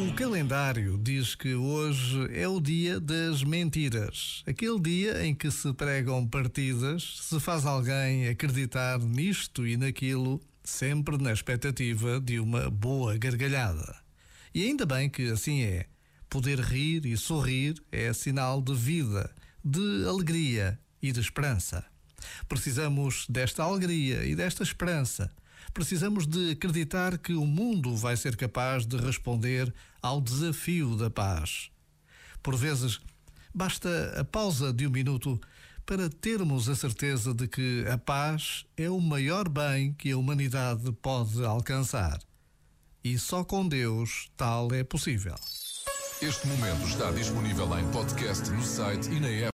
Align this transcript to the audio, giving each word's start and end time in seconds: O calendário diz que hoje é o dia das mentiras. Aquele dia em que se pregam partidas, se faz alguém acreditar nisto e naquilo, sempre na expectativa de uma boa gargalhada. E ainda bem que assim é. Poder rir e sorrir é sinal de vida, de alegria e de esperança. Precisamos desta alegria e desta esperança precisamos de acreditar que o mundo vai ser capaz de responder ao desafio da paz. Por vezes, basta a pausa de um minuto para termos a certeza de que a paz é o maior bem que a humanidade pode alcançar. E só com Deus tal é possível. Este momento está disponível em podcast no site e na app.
O 0.00 0.14
calendário 0.14 0.96
diz 0.96 1.34
que 1.34 1.54
hoje 1.54 2.26
é 2.32 2.48
o 2.48 2.58
dia 2.58 2.98
das 2.98 3.44
mentiras. 3.44 4.42
Aquele 4.46 4.80
dia 4.80 5.26
em 5.26 5.34
que 5.34 5.50
se 5.50 5.74
pregam 5.74 6.26
partidas, 6.26 7.18
se 7.20 7.38
faz 7.38 7.66
alguém 7.66 8.26
acreditar 8.26 8.98
nisto 8.98 9.66
e 9.66 9.76
naquilo, 9.76 10.40
sempre 10.64 11.18
na 11.22 11.30
expectativa 11.30 12.18
de 12.18 12.40
uma 12.40 12.70
boa 12.70 13.18
gargalhada. 13.18 13.94
E 14.54 14.64
ainda 14.64 14.86
bem 14.86 15.10
que 15.10 15.30
assim 15.30 15.64
é. 15.64 15.84
Poder 16.30 16.60
rir 16.60 17.04
e 17.04 17.14
sorrir 17.14 17.74
é 17.92 18.10
sinal 18.14 18.62
de 18.62 18.74
vida, 18.74 19.30
de 19.62 20.06
alegria 20.08 20.80
e 21.02 21.12
de 21.12 21.20
esperança. 21.20 21.84
Precisamos 22.48 23.26
desta 23.28 23.62
alegria 23.62 24.24
e 24.24 24.34
desta 24.34 24.62
esperança 24.62 25.30
precisamos 25.72 26.26
de 26.26 26.52
acreditar 26.52 27.18
que 27.18 27.32
o 27.32 27.46
mundo 27.46 27.96
vai 27.96 28.16
ser 28.16 28.36
capaz 28.36 28.86
de 28.86 28.96
responder 28.96 29.72
ao 30.02 30.20
desafio 30.20 30.96
da 30.96 31.10
paz. 31.10 31.70
Por 32.42 32.56
vezes, 32.56 33.00
basta 33.54 34.14
a 34.18 34.24
pausa 34.24 34.72
de 34.72 34.86
um 34.86 34.90
minuto 34.90 35.40
para 35.84 36.08
termos 36.08 36.68
a 36.68 36.76
certeza 36.76 37.34
de 37.34 37.48
que 37.48 37.84
a 37.90 37.98
paz 37.98 38.64
é 38.76 38.88
o 38.88 39.00
maior 39.00 39.48
bem 39.48 39.92
que 39.92 40.12
a 40.12 40.16
humanidade 40.16 40.92
pode 41.02 41.44
alcançar. 41.44 42.20
E 43.02 43.18
só 43.18 43.42
com 43.42 43.66
Deus 43.66 44.30
tal 44.36 44.72
é 44.72 44.84
possível. 44.84 45.34
Este 46.22 46.46
momento 46.48 46.86
está 46.86 47.10
disponível 47.12 47.78
em 47.78 47.90
podcast 47.90 48.50
no 48.50 48.62
site 48.62 49.10
e 49.10 49.18
na 49.18 49.28
app. 49.28 49.48